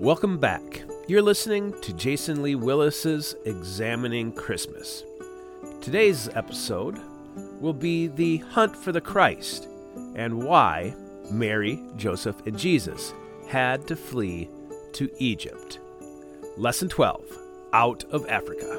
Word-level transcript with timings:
Welcome 0.00 0.38
back. 0.38 0.82
You're 1.08 1.20
listening 1.20 1.78
to 1.82 1.92
Jason 1.92 2.42
Lee 2.42 2.54
Willis's 2.54 3.36
Examining 3.44 4.32
Christmas. 4.32 5.04
Today's 5.82 6.26
episode 6.30 6.98
will 7.60 7.74
be 7.74 8.06
the 8.06 8.38
hunt 8.38 8.74
for 8.74 8.92
the 8.92 9.00
Christ 9.02 9.68
and 10.14 10.42
why 10.42 10.94
Mary, 11.30 11.84
Joseph, 11.98 12.46
and 12.46 12.58
Jesus 12.58 13.12
had 13.46 13.86
to 13.88 13.94
flee 13.94 14.48
to 14.94 15.10
Egypt. 15.18 15.80
Lesson 16.56 16.88
12 16.88 17.22
Out 17.74 18.02
of 18.04 18.26
Africa. 18.26 18.70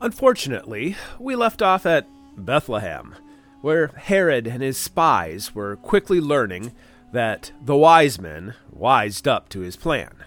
Unfortunately, 0.00 0.94
we 1.18 1.34
left 1.34 1.62
off 1.62 1.84
at 1.84 2.06
Bethlehem, 2.36 3.16
where 3.60 3.88
Herod 3.88 4.46
and 4.46 4.62
his 4.62 4.76
spies 4.76 5.52
were 5.52 5.74
quickly 5.74 6.20
learning 6.20 6.70
that 7.12 7.52
the 7.62 7.76
wise 7.76 8.20
men 8.20 8.54
wised 8.70 9.28
up 9.28 9.48
to 9.50 9.60
his 9.60 9.76
plan. 9.76 10.24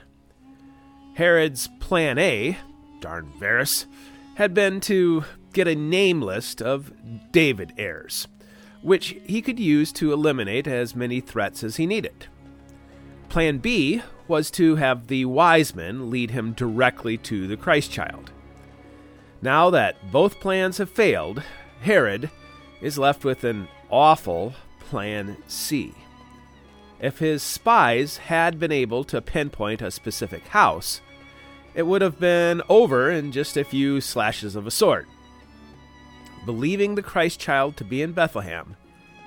Herod's 1.16 1.70
plan 1.80 2.18
A, 2.18 2.58
darn 3.00 3.32
Varus, 3.40 3.86
had 4.36 4.54
been 4.54 4.80
to 4.82 5.24
get 5.54 5.68
a 5.68 5.76
name 5.76 6.22
list 6.22 6.62
of 6.62 6.92
David 7.32 7.74
heirs, 7.78 8.28
which 8.82 9.16
he 9.26 9.42
could 9.42 9.60
use 9.60 9.92
to 9.94 10.12
eliminate 10.12 10.68
as 10.68 10.96
many 10.96 11.22
threats 11.22 11.64
as 11.64 11.78
he 11.78 11.86
needed. 11.86 12.28
Plan 13.30 13.58
B 13.58 14.02
was 14.28 14.52
to 14.52 14.76
have 14.76 15.08
the 15.08 15.26
wise 15.26 15.74
men 15.74 16.10
lead 16.10 16.32
him 16.32 16.54
directly 16.54 17.18
to 17.18 17.48
the 17.48 17.58
Christ 17.58 17.92
child. 17.92 18.32
Now 19.42 19.70
that 19.70 20.12
both 20.12 20.40
plans 20.40 20.78
have 20.78 20.90
failed, 20.90 21.44
Herod 21.82 22.30
is 22.82 22.98
left 22.98 23.24
with 23.24 23.44
an 23.44 23.68
awful 23.90 24.54
Plan 24.80 25.38
C. 25.48 25.94
If 27.00 27.20
his 27.20 27.44
spies 27.44 28.18
had 28.18 28.60
been 28.60 28.72
able 28.72 29.04
to 29.06 29.22
pinpoint 29.22 29.82
a 29.82 29.92
specific 29.92 30.48
house, 30.48 31.02
it 31.74 31.84
would 31.84 32.02
have 32.02 32.20
been 32.20 32.62
over 32.70 33.12
in 33.12 33.32
just 33.32 33.58
a 33.58 33.66
few 33.66 34.00
slashes 34.00 34.56
of 34.56 34.66
a 34.66 34.72
sword. 34.72 35.08
Believing 36.46 36.96
the 36.96 37.04
Christ 37.04 37.40
child 37.40 37.76
to 37.78 37.84
be 37.84 38.02
in 38.02 38.14
Bethlehem, 38.14 38.78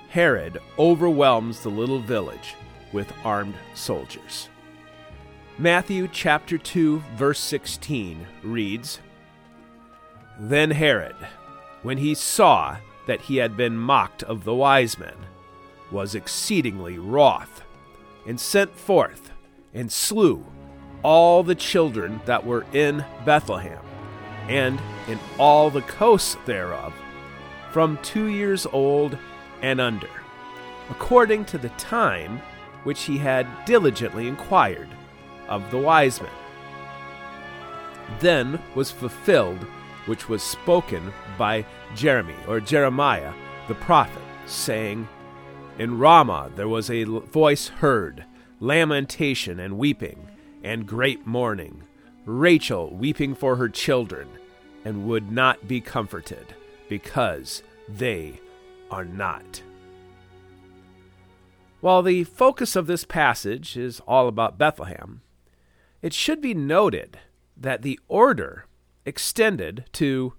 Herod 0.09 0.59
overwhelms 0.79 1.61
the 1.61 1.69
little 1.69 1.99
village 1.99 2.55
with 2.91 3.13
armed 3.23 3.55
soldiers. 3.75 4.49
Matthew 5.59 6.07
chapter 6.11 6.57
2 6.57 7.03
verse 7.15 7.39
16 7.39 8.25
reads 8.41 8.99
Then 10.39 10.71
Herod, 10.71 11.15
when 11.83 11.99
he 11.99 12.15
saw 12.15 12.77
that 13.05 13.21
he 13.21 13.37
had 13.37 13.55
been 13.55 13.77
mocked 13.77 14.23
of 14.23 14.43
the 14.43 14.55
wise 14.55 14.97
men, 14.97 15.15
was 15.91 16.15
exceedingly 16.15 16.97
wroth, 16.97 17.63
and 18.25 18.39
sent 18.39 18.75
forth 18.75 19.31
and 19.73 19.91
slew 19.91 20.45
all 21.03 21.43
the 21.43 21.55
children 21.55 22.19
that 22.25 22.45
were 22.45 22.65
in 22.73 23.03
Bethlehem, 23.25 23.83
and 24.47 24.79
in 25.07 25.19
all 25.37 25.69
the 25.69 25.81
coasts 25.83 26.37
thereof, 26.45 26.93
from 27.71 27.97
two 28.01 28.27
years 28.27 28.65
old 28.65 29.17
and 29.61 29.79
under, 29.79 30.09
according 30.89 31.45
to 31.45 31.57
the 31.57 31.69
time 31.69 32.41
which 32.83 33.03
he 33.03 33.17
had 33.17 33.47
diligently 33.65 34.27
inquired 34.27 34.89
of 35.47 35.69
the 35.71 35.77
wise 35.77 36.21
men. 36.21 36.31
Then 38.19 38.59
was 38.75 38.91
fulfilled 38.91 39.65
which 40.05 40.27
was 40.27 40.41
spoken 40.41 41.13
by 41.37 41.65
Jeremy 41.95 42.35
or 42.47 42.59
Jeremiah 42.59 43.33
the 43.67 43.75
prophet, 43.75 44.21
saying, 44.47 45.07
In 45.79 45.97
Ramah 45.97 46.51
there 46.57 46.67
was 46.67 46.89
a 46.89 47.05
voice 47.05 47.69
heard, 47.69 48.25
lamentation 48.59 49.61
and 49.61 49.77
weeping, 49.77 50.27
and 50.61 50.85
great 50.85 51.25
mourning, 51.25 51.83
Rachel 52.25 52.93
weeping 52.93 53.33
for 53.33 53.55
her 53.55 53.69
children, 53.69 54.27
and 54.83 55.07
would 55.07 55.31
not 55.31 55.69
be 55.69 55.79
comforted, 55.79 56.53
because 56.89 57.63
they 57.87 58.41
are 58.91 59.05
not. 59.05 59.63
While 61.79 62.03
the 62.03 62.25
focus 62.25 62.75
of 62.75 62.87
this 62.87 63.05
passage 63.05 63.77
is 63.77 64.01
all 64.01 64.27
about 64.27 64.57
Bethlehem, 64.57 65.21
it 66.01 66.13
should 66.13 66.41
be 66.41 66.53
noted 66.53 67.19
that 67.55 67.83
the 67.83 67.97
order 68.09 68.65
extended 69.05 69.85
to 69.93 70.33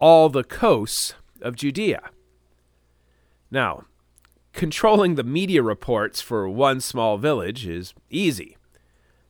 all 0.00 0.28
the 0.28 0.42
coasts 0.42 1.14
of 1.40 1.54
Judea. 1.54 2.10
Now, 3.48 3.84
controlling 4.52 5.14
the 5.14 5.24
media 5.24 5.62
reports 5.62 6.20
for 6.20 6.48
one 6.48 6.80
small 6.80 7.18
village 7.18 7.66
is 7.66 7.94
easy. 8.10 8.56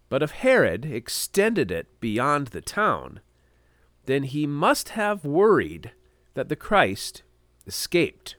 But 0.09 0.23
if 0.23 0.33
Herod 0.33 0.85
extended 0.85 1.71
it 1.71 2.01
beyond 2.01 2.49
the 2.49 2.61
town, 2.61 3.21
then 4.07 4.25
he 4.25 4.47
must 4.47 4.91
have 4.91 5.25
worried 5.25 5.93
that 6.35 6.49
the 6.49 6.57
Christ 6.57 7.23
escaped. 7.67 8.37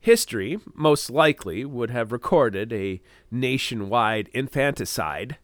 History 0.00 0.58
most 0.74 1.10
likely 1.10 1.64
would 1.64 1.90
have 1.90 2.12
recorded 2.12 2.72
a 2.72 3.00
nationwide 3.30 4.28
infanticide, 4.34 5.38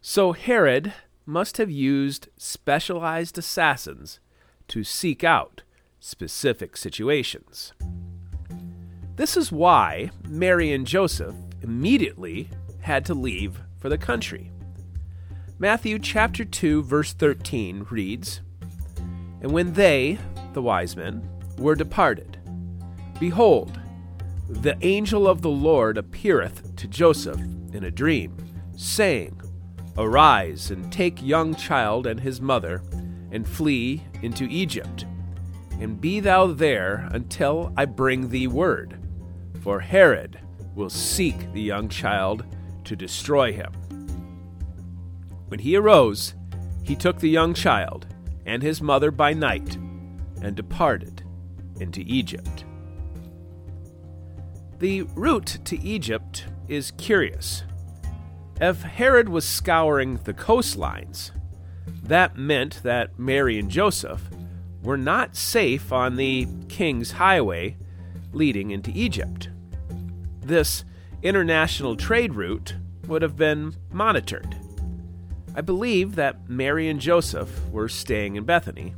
so 0.00 0.32
Herod 0.32 0.92
must 1.26 1.56
have 1.56 1.70
used 1.70 2.28
specialized 2.36 3.38
assassins 3.38 4.20
to 4.68 4.84
seek 4.84 5.24
out 5.24 5.62
specific 5.98 6.76
situations. 6.76 7.72
This 9.16 9.36
is 9.36 9.52
why 9.52 10.10
Mary 10.28 10.72
and 10.72 10.86
Joseph 10.86 11.34
immediately 11.62 12.48
had 12.80 13.04
to 13.06 13.14
leave 13.14 13.60
for 13.78 13.88
the 13.88 13.98
country. 13.98 14.50
Matthew 15.58 15.98
chapter 15.98 16.44
2 16.44 16.82
verse 16.82 17.12
13 17.12 17.86
reads, 17.90 18.40
And 19.42 19.52
when 19.52 19.74
they, 19.74 20.18
the 20.54 20.62
wise 20.62 20.96
men, 20.96 21.28
were 21.58 21.74
departed, 21.74 22.38
behold, 23.18 23.78
the 24.48 24.76
angel 24.80 25.28
of 25.28 25.42
the 25.42 25.50
Lord 25.50 25.98
appeareth 25.98 26.74
to 26.76 26.88
Joseph 26.88 27.40
in 27.72 27.84
a 27.84 27.90
dream, 27.90 28.36
saying, 28.76 29.40
Arise 29.98 30.70
and 30.70 30.90
take 30.90 31.22
young 31.22 31.54
child 31.54 32.06
and 32.06 32.18
his 32.18 32.40
mother, 32.40 32.82
and 33.30 33.46
flee 33.46 34.02
into 34.22 34.44
Egypt, 34.44 35.04
and 35.80 36.00
be 36.00 36.20
thou 36.20 36.46
there 36.46 37.08
until 37.12 37.72
I 37.76 37.86
bring 37.86 38.28
thee 38.28 38.46
word, 38.46 38.98
for 39.62 39.80
Herod 39.80 40.38
will 40.74 40.90
seek 40.90 41.52
the 41.52 41.62
young 41.62 41.88
child 41.88 42.44
to 42.84 42.94
destroy 42.94 43.52
him. 43.52 43.72
When 45.48 45.60
he 45.60 45.76
arose, 45.76 46.34
he 46.82 46.94
took 46.94 47.18
the 47.18 47.30
young 47.30 47.54
child 47.54 48.06
and 48.46 48.62
his 48.62 48.82
mother 48.82 49.10
by 49.10 49.32
night 49.32 49.76
and 50.42 50.54
departed 50.54 51.22
into 51.80 52.02
Egypt. 52.06 52.64
The 54.78 55.02
route 55.14 55.58
to 55.64 55.78
Egypt 55.82 56.46
is 56.68 56.92
curious. 56.92 57.64
If 58.60 58.82
Herod 58.82 59.28
was 59.28 59.46
scouring 59.46 60.16
the 60.24 60.34
coastlines, 60.34 61.32
that 62.02 62.36
meant 62.36 62.82
that 62.82 63.18
Mary 63.18 63.58
and 63.58 63.70
Joseph 63.70 64.22
were 64.82 64.96
not 64.96 65.36
safe 65.36 65.92
on 65.92 66.16
the 66.16 66.46
King's 66.68 67.12
Highway 67.12 67.76
leading 68.32 68.70
into 68.70 68.90
Egypt. 68.94 69.48
This 70.40 70.84
international 71.22 71.96
trade 71.96 72.34
route 72.34 72.74
would 73.06 73.22
have 73.22 73.36
been 73.36 73.74
monitored. 73.92 74.56
I 75.54 75.60
believe 75.60 76.14
that 76.14 76.48
Mary 76.48 76.88
and 76.88 77.00
Joseph 77.00 77.68
were 77.70 77.88
staying 77.88 78.36
in 78.36 78.44
Bethany, 78.44 78.94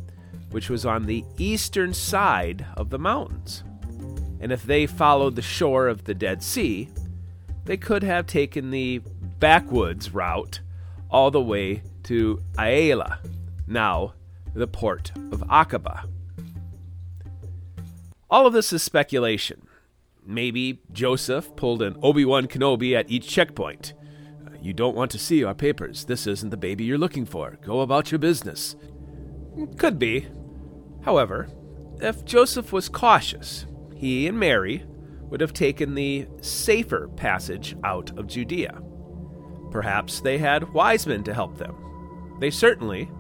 which 0.50 0.68
was 0.68 0.84
on 0.84 1.06
the 1.06 1.24
eastern 1.38 1.94
side 1.94 2.66
of 2.76 2.90
the 2.90 2.98
mountains. 2.98 3.64
And 4.40 4.52
if 4.52 4.62
they 4.62 4.86
followed 4.86 5.34
the 5.34 5.42
shore 5.42 5.88
of 5.88 6.04
the 6.04 6.14
Dead 6.14 6.42
Sea, 6.42 6.88
they 7.64 7.76
could 7.76 8.02
have 8.02 8.26
taken 8.26 8.70
the 8.70 9.00
backwoods 9.38 10.12
route 10.12 10.60
all 11.10 11.30
the 11.30 11.40
way 11.40 11.82
to 12.04 12.42
Aela, 12.54 13.18
now 13.66 14.14
the 14.54 14.66
port 14.66 15.12
of 15.30 15.40
Aqaba. 15.48 16.08
All 18.30 18.46
of 18.46 18.52
this 18.52 18.72
is 18.72 18.82
speculation. 18.82 19.66
Maybe 20.24 20.80
Joseph 20.92 21.54
pulled 21.56 21.82
an 21.82 21.96
Obi 22.02 22.24
Wan 22.24 22.46
Kenobi 22.46 22.94
at 22.94 23.10
each 23.10 23.28
checkpoint. 23.28 23.92
Uh, 24.46 24.50
you 24.60 24.72
don't 24.72 24.96
want 24.96 25.10
to 25.10 25.18
see 25.18 25.44
our 25.44 25.54
papers. 25.54 26.04
This 26.04 26.26
isn't 26.26 26.50
the 26.50 26.56
baby 26.56 26.84
you're 26.84 26.98
looking 26.98 27.26
for. 27.26 27.58
Go 27.64 27.80
about 27.80 28.10
your 28.10 28.18
business. 28.18 28.76
Could 29.76 29.98
be. 29.98 30.26
However, 31.02 31.48
if 32.00 32.24
Joseph 32.24 32.72
was 32.72 32.88
cautious, 32.88 33.66
he 33.94 34.26
and 34.26 34.38
Mary 34.38 34.84
would 35.28 35.40
have 35.40 35.52
taken 35.52 35.94
the 35.94 36.26
safer 36.40 37.08
passage 37.16 37.76
out 37.84 38.16
of 38.18 38.26
Judea. 38.26 38.80
Perhaps 39.70 40.20
they 40.20 40.38
had 40.38 40.72
wise 40.72 41.06
men 41.06 41.24
to 41.24 41.34
help 41.34 41.56
them. 41.58 41.74
They 42.38 42.50
certainly 42.50 43.10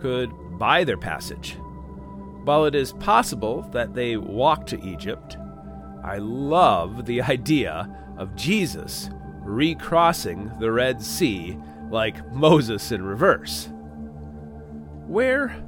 could 0.00 0.30
buy 0.58 0.84
their 0.84 0.98
passage. 0.98 1.56
While 2.44 2.64
it 2.64 2.74
is 2.74 2.92
possible 2.94 3.62
that 3.72 3.94
they 3.94 4.16
walked 4.16 4.68
to 4.70 4.84
Egypt, 4.84 5.36
I 6.02 6.18
love 6.18 7.06
the 7.06 7.22
idea 7.36 7.88
of 8.16 8.34
Jesus 8.34 9.10
recrossing 9.42 10.50
the 10.58 10.70
Red 10.70 11.02
Sea 11.02 11.58
like 11.90 12.32
Moses 12.32 12.92
in 12.92 13.02
reverse. 13.02 13.68
Where 15.06 15.64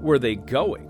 were 0.00 0.18
they 0.18 0.36
going? 0.36 0.86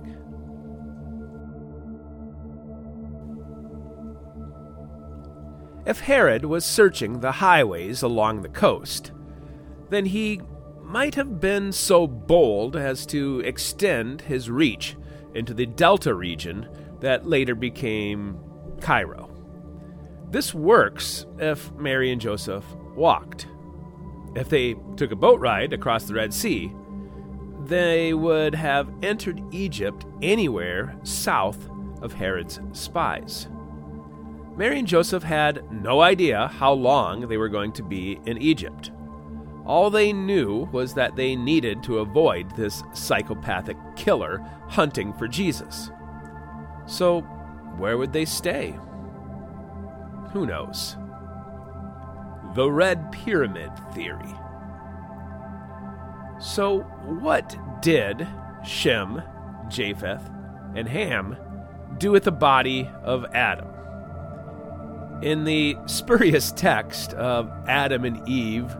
If 5.86 6.00
Herod 6.00 6.44
was 6.44 6.64
searching 6.64 7.18
the 7.20 7.32
highways 7.32 8.02
along 8.02 8.42
the 8.42 8.48
coast, 8.48 9.12
then 9.88 10.06
he 10.06 10.40
might 10.90 11.14
have 11.14 11.38
been 11.38 11.70
so 11.70 12.04
bold 12.04 12.74
as 12.74 13.06
to 13.06 13.38
extend 13.44 14.22
his 14.22 14.50
reach 14.50 14.96
into 15.34 15.54
the 15.54 15.66
Delta 15.66 16.12
region 16.12 16.68
that 16.98 17.28
later 17.28 17.54
became 17.54 18.36
Cairo. 18.80 19.30
This 20.30 20.52
works 20.52 21.26
if 21.38 21.72
Mary 21.74 22.10
and 22.10 22.20
Joseph 22.20 22.64
walked. 22.96 23.46
If 24.34 24.48
they 24.48 24.74
took 24.96 25.12
a 25.12 25.16
boat 25.16 25.38
ride 25.38 25.72
across 25.72 26.04
the 26.04 26.14
Red 26.14 26.34
Sea, 26.34 26.72
they 27.66 28.12
would 28.12 28.56
have 28.56 28.92
entered 29.00 29.40
Egypt 29.52 30.06
anywhere 30.22 30.96
south 31.04 31.68
of 32.02 32.12
Herod's 32.12 32.58
spies. 32.72 33.46
Mary 34.56 34.80
and 34.80 34.88
Joseph 34.88 35.22
had 35.22 35.70
no 35.70 36.00
idea 36.00 36.48
how 36.48 36.72
long 36.72 37.28
they 37.28 37.36
were 37.36 37.48
going 37.48 37.70
to 37.74 37.84
be 37.84 38.18
in 38.26 38.38
Egypt. 38.38 38.90
All 39.66 39.90
they 39.90 40.12
knew 40.12 40.68
was 40.72 40.94
that 40.94 41.16
they 41.16 41.36
needed 41.36 41.82
to 41.84 41.98
avoid 41.98 42.56
this 42.56 42.82
psychopathic 42.92 43.76
killer 43.96 44.38
hunting 44.68 45.12
for 45.12 45.28
Jesus. 45.28 45.90
So, 46.86 47.20
where 47.76 47.98
would 47.98 48.12
they 48.12 48.24
stay? 48.24 48.78
Who 50.32 50.46
knows? 50.46 50.96
The 52.54 52.70
Red 52.70 53.12
Pyramid 53.12 53.70
Theory. 53.92 54.34
So, 56.40 56.80
what 57.04 57.56
did 57.82 58.26
Shem, 58.64 59.22
Japheth, 59.68 60.28
and 60.74 60.88
Ham 60.88 61.36
do 61.98 62.10
with 62.10 62.24
the 62.24 62.32
body 62.32 62.88
of 63.02 63.26
Adam? 63.34 63.68
In 65.22 65.44
the 65.44 65.76
spurious 65.86 66.50
text 66.52 67.12
of 67.12 67.52
Adam 67.68 68.04
and 68.04 68.26
Eve 68.26 68.74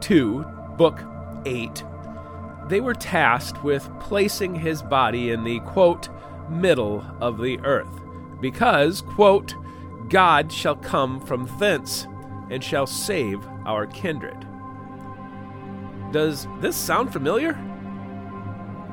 2, 0.00 0.44
Book 0.76 1.00
8, 1.44 1.84
they 2.68 2.80
were 2.80 2.94
tasked 2.94 3.62
with 3.62 3.88
placing 4.00 4.54
his 4.54 4.82
body 4.82 5.30
in 5.30 5.44
the, 5.44 5.60
quote, 5.60 6.08
middle 6.50 7.04
of 7.20 7.38
the 7.38 7.58
earth, 7.60 8.00
because, 8.40 9.02
quote, 9.02 9.54
God 10.08 10.52
shall 10.52 10.76
come 10.76 11.20
from 11.20 11.48
thence 11.58 12.06
and 12.50 12.62
shall 12.62 12.86
save 12.86 13.44
our 13.64 13.86
kindred. 13.86 14.46
Does 16.12 16.46
this 16.60 16.76
sound 16.76 17.12
familiar? 17.12 17.58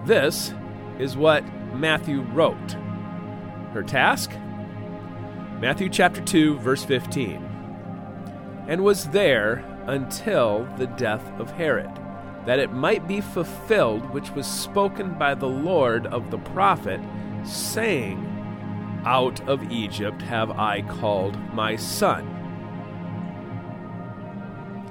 This 0.05 0.53
is 0.99 1.15
what 1.15 1.43
Matthew 1.75 2.21
wrote. 2.21 2.75
Her 3.73 3.83
task? 3.83 4.31
Matthew 5.59 5.89
chapter 5.89 6.21
2, 6.21 6.59
verse 6.59 6.83
15. 6.83 7.52
And 8.67 8.83
was 8.83 9.05
there 9.09 9.63
until 9.87 10.67
the 10.77 10.87
death 10.87 11.25
of 11.39 11.51
Herod, 11.51 11.91
that 12.45 12.59
it 12.59 12.71
might 12.71 13.07
be 13.07 13.21
fulfilled 13.21 14.09
which 14.11 14.31
was 14.31 14.47
spoken 14.47 15.17
by 15.17 15.35
the 15.35 15.47
Lord 15.47 16.07
of 16.07 16.31
the 16.31 16.37
prophet, 16.37 17.01
saying, 17.43 18.19
Out 19.05 19.45
of 19.47 19.71
Egypt 19.71 20.21
have 20.21 20.51
I 20.51 20.81
called 20.83 21.37
my 21.53 21.75
son. 21.75 22.29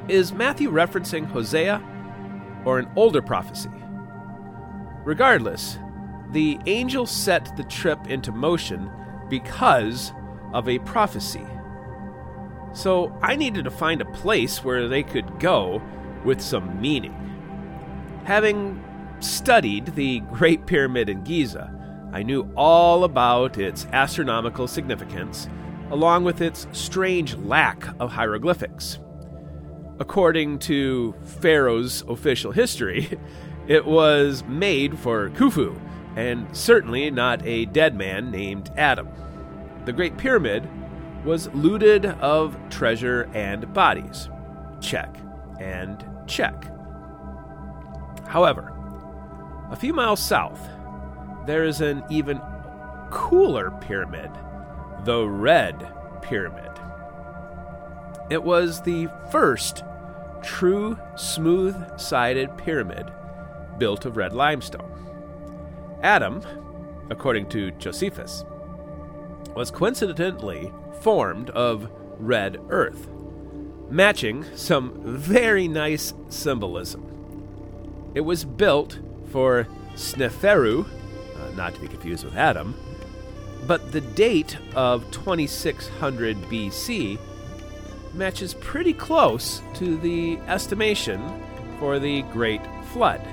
Is 0.09 0.33
Matthew 0.33 0.71
referencing 0.71 1.27
Hosea 1.27 1.83
or 2.65 2.79
an 2.79 2.91
older 2.97 3.23
prophecy? 3.23 3.71
Regardless, 5.05 5.79
the 6.31 6.59
angel 6.67 7.07
set 7.07 7.57
the 7.57 7.65
trip 7.65 8.09
into 8.09 8.33
motion 8.33 8.91
because 9.29 10.13
of 10.53 10.69
a 10.69 10.79
prophecy. 10.81 11.47
So 12.73 13.17
I 13.21 13.37
needed 13.37 13.65
to 13.65 13.71
find 13.71 14.01
a 14.01 14.13
place 14.13 14.65
where 14.65 14.89
they 14.89 15.03
could 15.03 15.39
go 15.39 15.83
with 16.25 16.41
some 16.41 16.81
meaning. 16.81 17.15
Having 18.25 18.83
studied 19.21 19.95
the 19.95 20.21
Great 20.21 20.67
Pyramid 20.67 21.09
in 21.09 21.23
Giza, 21.25 21.71
I 22.13 22.23
knew 22.23 22.51
all 22.57 23.05
about 23.05 23.59
its 23.59 23.87
astronomical 23.93 24.69
significance, 24.69 25.49
along 25.91 26.25
with 26.25 26.41
its 26.41 26.67
strange 26.73 27.37
lack 27.37 27.87
of 28.01 28.13
hieroglyphics. 28.13 28.99
According 29.99 30.59
to 30.61 31.15
Pharaoh's 31.25 32.03
official 32.09 32.53
history, 32.53 33.19
it 33.67 33.87
was 33.87 34.45
made 34.45 34.99
for 34.99 35.31
Khufu, 35.31 35.79
and 36.17 36.47
certainly 36.57 37.11
not 37.11 37.45
a 37.47 37.67
dead 37.67 37.95
man 37.97 38.31
named 38.31 38.71
Adam. 38.77 39.09
The 39.85 39.93
Great 39.93 40.17
Pyramid 40.17 40.69
was 41.25 41.49
looted 41.55 42.07
of 42.07 42.57
treasure 42.69 43.31
and 43.35 43.73
bodies. 43.73 44.29
Check 44.81 45.17
and 45.61 46.05
check. 46.27 46.67
However, 48.27 48.73
a 49.71 49.77
few 49.77 49.93
miles 49.93 50.21
south, 50.21 50.61
there 51.47 51.65
is 51.65 51.81
an 51.81 52.03
even 52.11 52.41
cooler 53.11 53.71
pyramid, 53.81 54.31
the 55.05 55.27
Red 55.27 55.93
Pyramid. 56.23 56.71
It 58.31 58.43
was 58.43 58.81
the 58.81 59.09
first 59.31 59.85
true 60.43 60.99
smooth 61.17 61.77
sided 61.99 62.57
pyramid 62.57 63.13
built 63.79 64.05
of 64.05 64.17
red 64.17 64.33
limestone. 64.33 64.91
Adam, 66.03 66.43
according 67.11 67.49
to 67.51 67.71
Josephus, 67.73 68.45
was 69.55 69.71
coincidentally 69.71 70.73
formed 71.01 71.51
of 71.51 71.91
red 72.19 72.59
earth, 72.69 73.09
matching 73.91 74.45
some 74.55 75.01
very 75.05 75.69
nice 75.69 76.15
symbolism. 76.29 77.09
It 78.15 78.23
was 78.23 78.45
built 78.45 78.99
for 79.31 79.67
Sneferu, 79.95 80.85
uh, 80.85 81.51
not 81.57 81.75
to 81.75 81.81
be 81.81 81.89
confused 81.89 82.25
with 82.25 82.37
Adam, 82.37 82.75
but 83.67 83.93
the 83.93 84.01
date 84.01 84.57
of 84.75 85.11
2600 85.11 86.37
BC 86.43 87.19
matches 88.15 88.55
pretty 88.55 88.93
close 88.93 89.63
to 89.75 89.97
the 89.99 90.39
estimation 90.49 91.43
for 91.79 91.99
the 91.99 92.23
Great 92.23 92.61
Flood. 92.93 93.27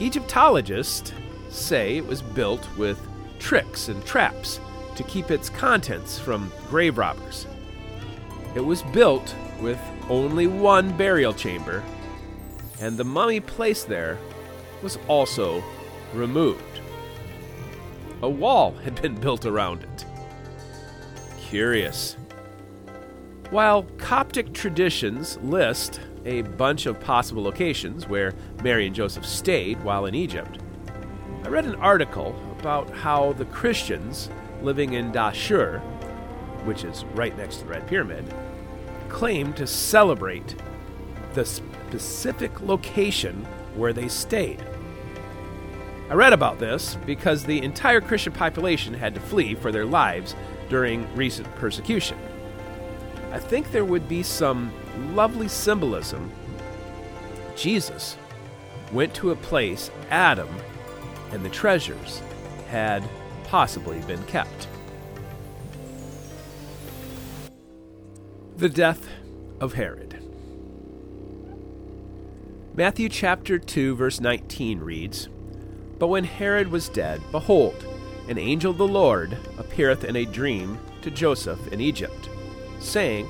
Egyptologists 0.00 1.12
say 1.50 1.98
it 1.98 2.06
was 2.06 2.20
built 2.20 2.66
with 2.76 2.98
tricks 3.38 3.88
and 3.88 4.04
traps 4.04 4.60
to 4.96 5.02
keep 5.04 5.30
its 5.30 5.48
contents 5.48 6.18
from 6.18 6.52
grave 6.68 6.98
robbers. 6.98 7.46
It 8.54 8.64
was 8.64 8.82
built 8.82 9.34
with 9.60 9.80
only 10.08 10.46
one 10.46 10.96
burial 10.96 11.32
chamber, 11.32 11.82
and 12.80 12.96
the 12.96 13.04
mummy 13.04 13.40
placed 13.40 13.88
there 13.88 14.18
was 14.82 14.98
also 15.08 15.62
removed. 16.12 16.62
A 18.22 18.28
wall 18.28 18.72
had 18.84 19.00
been 19.00 19.14
built 19.14 19.46
around 19.46 19.82
it. 19.82 20.04
Curious. 21.40 22.16
While 23.50 23.84
Coptic 23.98 24.52
traditions 24.52 25.36
list 25.38 26.00
a 26.24 26.42
bunch 26.42 26.86
of 26.86 26.98
possible 27.00 27.42
locations 27.42 28.08
where 28.08 28.32
Mary 28.62 28.86
and 28.86 28.94
Joseph 28.94 29.26
stayed 29.26 29.82
while 29.82 30.06
in 30.06 30.14
Egypt, 30.14 30.58
I 31.44 31.48
read 31.48 31.66
an 31.66 31.74
article 31.76 32.34
about 32.64 32.88
how 32.88 33.34
the 33.34 33.44
Christians 33.44 34.30
living 34.62 34.94
in 34.94 35.12
Dashur, 35.12 35.80
which 36.64 36.82
is 36.82 37.04
right 37.12 37.36
next 37.36 37.58
to 37.58 37.64
the 37.64 37.72
Red 37.72 37.86
Pyramid, 37.86 38.24
claim 39.10 39.52
to 39.52 39.66
celebrate 39.66 40.56
the 41.34 41.44
specific 41.44 42.62
location 42.62 43.44
where 43.76 43.92
they 43.92 44.08
stayed. 44.08 44.64
I 46.08 46.14
read 46.14 46.32
about 46.32 46.58
this 46.58 46.96
because 47.04 47.44
the 47.44 47.62
entire 47.62 48.00
Christian 48.00 48.32
population 48.32 48.94
had 48.94 49.14
to 49.14 49.20
flee 49.20 49.54
for 49.54 49.70
their 49.70 49.84
lives 49.84 50.34
during 50.70 51.14
recent 51.14 51.54
persecution. 51.56 52.16
I 53.30 53.40
think 53.40 53.72
there 53.72 53.84
would 53.84 54.08
be 54.08 54.22
some 54.22 54.72
lovely 55.14 55.48
symbolism. 55.48 56.32
Jesus 57.56 58.16
went 58.90 59.12
to 59.16 59.32
a 59.32 59.36
place 59.36 59.90
Adam 60.08 60.48
and 61.30 61.44
the 61.44 61.50
treasures 61.50 62.22
had 62.74 63.08
possibly 63.44 64.00
been 64.00 64.22
kept. 64.24 64.66
The 68.56 68.68
death 68.68 69.06
of 69.60 69.74
Herod. 69.74 70.20
Matthew 72.74 73.08
chapter 73.08 73.60
2 73.60 73.94
verse 73.94 74.20
19 74.20 74.80
reads, 74.80 75.28
But 76.00 76.08
when 76.08 76.24
Herod 76.24 76.66
was 76.66 76.88
dead, 76.88 77.22
behold, 77.30 77.86
an 78.28 78.38
angel 78.38 78.72
of 78.72 78.78
the 78.78 78.88
Lord 78.88 79.38
appeareth 79.56 80.02
in 80.02 80.16
a 80.16 80.24
dream 80.24 80.80
to 81.02 81.12
Joseph 81.12 81.68
in 81.68 81.80
Egypt, 81.80 82.28
saying, 82.80 83.28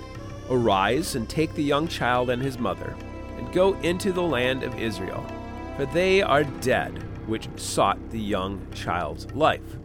Arise 0.48 1.16
and 1.16 1.28
take 1.28 1.52
the 1.52 1.62
young 1.62 1.86
child 1.86 2.30
and 2.30 2.40
his 2.40 2.58
mother, 2.58 2.96
and 3.36 3.52
go 3.52 3.74
into 3.80 4.10
the 4.10 4.22
land 4.22 4.62
of 4.62 4.78
Israel, 4.80 5.22
for 5.76 5.84
they 5.84 6.22
are 6.22 6.44
dead 6.44 7.04
which 7.26 7.48
sought 7.56 8.10
the 8.10 8.20
young 8.20 8.66
child's 8.72 9.30
life. 9.32 9.78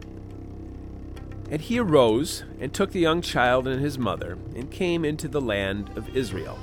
And 1.50 1.60
he 1.60 1.78
arose 1.78 2.44
and 2.60 2.72
took 2.72 2.92
the 2.92 3.00
young 3.00 3.22
child 3.22 3.66
and 3.66 3.80
his 3.80 3.98
mother, 3.98 4.38
and 4.54 4.70
came 4.70 5.04
into 5.04 5.26
the 5.26 5.40
land 5.40 5.90
of 5.96 6.16
Israel. 6.16 6.58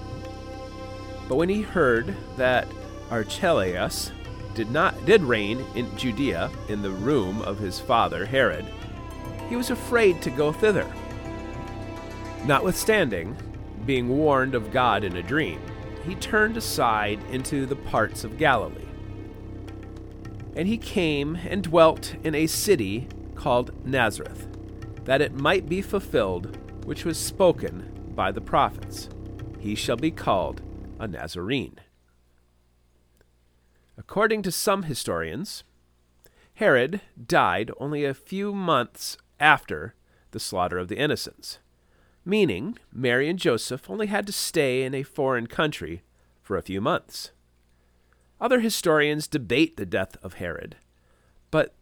But 1.28 1.36
when 1.36 1.50
he 1.50 1.62
heard 1.62 2.16
that 2.38 2.68
Archelaus 3.12 4.12
did 4.54 4.72
not 4.72 5.06
did 5.06 5.22
reign 5.22 5.64
in 5.76 5.96
Judea 5.98 6.50
in 6.70 6.82
the 6.82 6.92
room 6.92 7.42
of 7.42 7.60
his 7.60 7.80
father 7.80 8.26
Herod, 8.26 8.66
he 9.50 9.56
was 9.56 9.70
afraid 9.70 10.22
to 10.22 10.30
go 10.30 10.52
thither. 10.52 10.92
Notwithstanding, 12.46 13.36
being 13.86 14.10
warned 14.10 14.56
of 14.56 14.72
God 14.72 15.04
in 15.04 15.18
a 15.18 15.24
dream, 15.24 15.60
he 16.06 16.16
turned 16.16 16.56
aside 16.56 17.20
into 17.30 17.66
the 17.66 17.76
parts 17.76 18.24
of 18.24 18.38
Galilee. 18.38 18.87
And 20.58 20.68
he 20.68 20.78
came 20.78 21.36
and 21.36 21.64
dwelt 21.64 22.16
in 22.24 22.34
a 22.34 22.48
city 22.48 23.08
called 23.36 23.86
Nazareth, 23.86 24.48
that 25.06 25.22
it 25.22 25.40
might 25.40 25.70
be 25.70 25.84
fulfilled 25.84 26.58
which 26.84 27.06
was 27.06 27.20
spoken 27.20 28.12
by 28.16 28.32
the 28.32 28.42
prophets 28.42 29.08
He 29.60 29.76
shall 29.76 29.98
be 29.98 30.10
called 30.10 30.64
a 31.00 31.08
Nazarene. 31.08 31.80
According 34.00 34.42
to 34.44 34.52
some 34.52 34.84
historians, 34.84 35.64
Herod 36.56 37.02
died 37.24 37.70
only 37.80 38.04
a 38.04 38.16
few 38.16 38.52
months 38.52 39.18
after 39.40 39.94
the 40.32 40.40
slaughter 40.40 40.80
of 40.80 40.88
the 40.88 40.98
innocents, 40.98 41.60
meaning 42.26 42.80
Mary 42.92 43.30
and 43.30 43.38
Joseph 43.38 43.90
only 43.90 44.08
had 44.08 44.26
to 44.26 44.34
stay 44.34 44.82
in 44.82 44.96
a 44.96 45.04
foreign 45.04 45.46
country 45.46 46.02
for 46.42 46.58
a 46.58 46.64
few 46.64 46.82
months. 46.82 47.32
Other 48.40 48.60
historians 48.60 49.28
debate 49.28 49.78
the 49.78 49.86
death 49.86 50.16
of 50.22 50.36
Herod, 50.36 50.76
but 51.50 51.74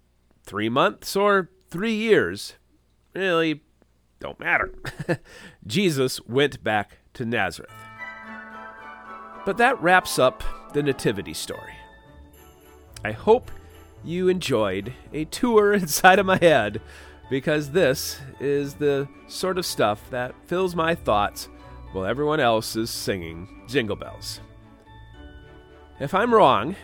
three 0.43 0.69
months 0.69 1.15
or 1.15 1.50
three 1.69 1.93
years 1.93 2.55
really 3.13 3.62
don't 4.19 4.39
matter. 4.39 4.71
Jesus 5.67 6.21
went 6.21 6.63
back 6.63 7.00
to 7.13 7.25
Nazareth. 7.25 7.71
But 9.45 9.57
that 9.57 9.81
wraps 9.81 10.17
up 10.17 10.43
the 10.74 10.81
Nativity 10.81 11.33
story. 11.33 11.74
I 13.03 13.12
hope 13.12 13.51
you 14.03 14.29
enjoyed 14.29 14.93
a 15.13 15.25
tour 15.25 15.74
inside 15.75 16.19
of 16.19 16.25
my 16.25 16.38
head 16.38 16.81
because 17.29 17.71
this 17.71 18.19
is 18.39 18.75
the 18.75 19.07
sort 19.27 19.57
of 19.57 19.65
stuff 19.65 20.09
that 20.09 20.33
fills 20.45 20.75
my 20.75 20.95
thoughts 20.95 21.50
while 21.91 22.05
everyone 22.05 22.39
else 22.39 22.75
is 22.75 22.89
singing 22.89 23.47
Jingle 23.67 23.95
Bells. 23.95 24.39
If 25.97 26.13
I'm 26.13 26.33
wrong, 26.33 26.75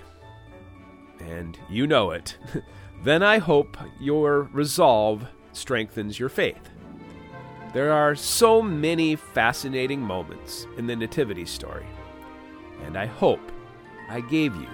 and 1.19 1.59
you 1.69 1.85
know 1.85 2.11
it, 2.11 2.37
then 3.03 3.21
I 3.21 3.39
hope 3.39 3.77
your 3.99 4.43
resolve 4.53 5.27
strengthens 5.51 6.17
your 6.17 6.29
faith. 6.29 6.69
There 7.73 7.91
are 7.91 8.15
so 8.15 8.61
many 8.61 9.17
fascinating 9.17 10.01
moments 10.01 10.65
in 10.77 10.87
the 10.87 10.95
Nativity 10.95 11.45
story, 11.45 11.85
and 12.85 12.97
I 12.97 13.05
hope 13.05 13.51
I 14.09 14.21
gave 14.21 14.55
you 14.55 14.69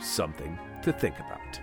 something 0.00 0.58
to 0.82 0.92
think 0.92 1.18
about. 1.18 1.60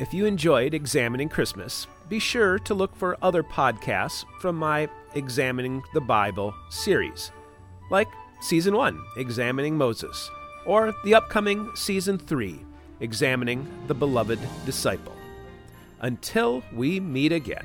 If 0.00 0.12
you 0.12 0.24
enjoyed 0.26 0.74
Examining 0.74 1.28
Christmas, 1.28 1.86
be 2.10 2.18
sure 2.18 2.58
to 2.58 2.74
look 2.74 2.94
for 2.96 3.16
other 3.22 3.44
podcasts 3.44 4.24
from 4.40 4.56
my 4.56 4.88
Examining 5.14 5.80
the 5.94 6.00
Bible 6.00 6.52
series, 6.68 7.30
like 7.88 8.08
Season 8.40 8.76
1, 8.76 9.00
Examining 9.16 9.78
Moses, 9.78 10.28
or 10.66 10.92
the 11.04 11.14
upcoming 11.14 11.70
Season 11.76 12.18
3, 12.18 12.66
Examining 12.98 13.66
the 13.86 13.94
Beloved 13.94 14.40
Disciple. 14.66 15.14
Until 16.00 16.64
we 16.74 16.98
meet 16.98 17.30
again. 17.30 17.64